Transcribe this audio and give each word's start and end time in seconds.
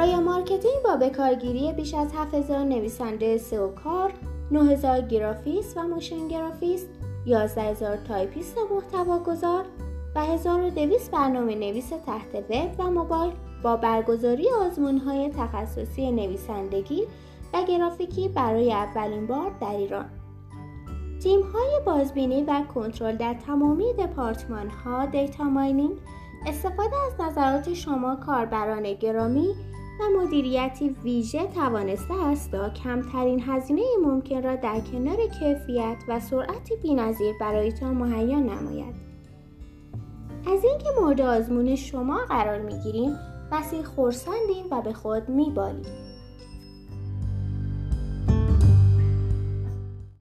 رایا 0.00 0.20
مارکتینگ 0.20 0.82
با 0.84 0.96
بکارگیری 0.96 1.72
بیش 1.72 1.94
از 1.94 2.08
7000 2.14 2.64
نویسنده 2.64 3.38
سئو 3.38 3.68
کار، 3.68 4.12
9000 4.50 5.00
گرافیست 5.00 5.76
و 5.76 5.82
موشن 5.82 6.28
گرافیست، 6.28 6.88
11000 7.26 7.96
تایپیست 7.96 8.56
محتوا 8.70 9.18
گذار 9.18 9.64
و 10.14 10.24
1200 10.24 11.10
برنامه 11.10 11.54
نویس 11.54 11.88
تحت 11.88 12.34
وب 12.50 12.74
و 12.78 12.90
موبایل 12.90 13.32
با 13.62 13.76
برگزاری 13.76 14.46
های 15.06 15.28
تخصصی 15.28 16.12
نویسندگی 16.12 17.02
و 17.54 17.62
گرافیکی 17.68 18.28
برای 18.28 18.72
اولین 18.72 19.26
بار 19.26 19.52
در 19.60 19.76
ایران. 19.76 20.10
تیم 21.22 21.40
های 21.40 21.80
بازبینی 21.86 22.42
و 22.42 22.62
کنترل 22.74 23.16
در 23.16 23.34
تمامی 23.34 23.92
دپارتمان 23.92 24.70
ها 24.70 25.06
data 25.06 25.44
mining 25.44 25.98
استفاده 26.46 26.96
از 27.06 27.20
نظرات 27.20 27.74
شما 27.74 28.16
کاربران 28.16 28.92
گرامی 28.92 29.54
و 30.00 30.18
مدیریتی 30.18 30.88
ویژه 30.88 31.46
توانسته 31.46 32.26
است 32.26 32.52
تا 32.52 32.68
کمترین 32.68 33.42
هزینه 33.46 33.82
ممکن 34.02 34.42
را 34.42 34.56
در 34.56 34.80
کنار 34.80 35.16
کیفیت 35.16 35.96
و 36.08 36.20
سرعتی 36.20 36.76
بینظیر 36.82 37.34
برایتان 37.40 37.94
مهیا 37.94 38.38
نماید. 38.38 38.94
از 40.46 40.64
اینکه 40.64 40.88
مورد 41.00 41.20
آزمون 41.20 41.76
شما 41.76 42.18
قرار 42.28 42.58
می‌گیریم 42.58 43.16
بسی 43.52 43.82
خورسندیم 43.82 44.64
و 44.70 44.82
به 44.82 44.92
خود 44.92 45.28
میبالیم 45.28 46.09